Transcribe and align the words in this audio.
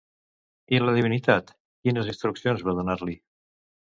I 0.75 0.79
la 0.83 0.95
divinitat 0.99 1.51
quines 1.57 2.09
instruccions 2.13 2.65
va 2.69 2.75
donar-li? 2.79 3.19